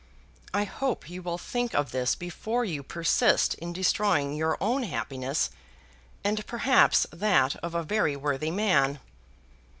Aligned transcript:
I 0.51 0.63
hope 0.63 1.11
you 1.11 1.21
will 1.21 1.37
think 1.37 1.75
of 1.75 1.91
this 1.91 2.15
before 2.15 2.65
you 2.65 2.81
persist 2.81 3.53
in 3.59 3.71
destroying 3.71 4.33
your 4.33 4.57
own 4.59 4.81
happiness 4.81 5.51
and 6.23 6.43
perhaps 6.47 7.05
that 7.13 7.55
of 7.57 7.75
a 7.75 7.83
very 7.83 8.15
worthy 8.15 8.49
man. 8.49 8.99